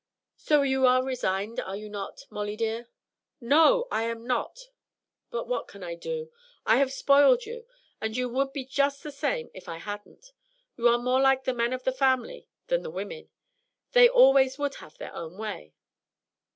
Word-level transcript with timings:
So 0.37 0.63
you 0.63 0.87
are 0.87 1.05
resigned, 1.05 1.59
are 1.59 1.75
you 1.75 1.87
not, 1.87 2.25
Molly 2.31 2.55
dear?" 2.55 2.89
"No, 3.39 3.87
I 3.91 4.01
am 4.05 4.25
not! 4.25 4.69
But 5.29 5.47
what 5.47 5.67
can 5.67 5.83
I 5.83 5.93
do? 5.93 6.31
I 6.65 6.77
have 6.77 6.91
spoiled 6.91 7.45
you, 7.45 7.67
and 8.01 8.17
you 8.17 8.27
would 8.27 8.51
be 8.51 8.65
just 8.65 9.03
the 9.03 9.11
same 9.11 9.51
if 9.53 9.69
I 9.69 9.77
hadn't. 9.77 10.33
You 10.75 10.87
are 10.87 10.97
more 10.97 11.21
like 11.21 11.43
the 11.43 11.53
men 11.53 11.71
of 11.71 11.83
the 11.83 11.91
family 11.91 12.47
than 12.65 12.81
the 12.81 12.89
women 12.89 13.29
they 13.91 14.09
always 14.09 14.57
would 14.57 14.73
have 14.81 14.97
their 14.97 15.13
own 15.13 15.37
way. 15.37 15.75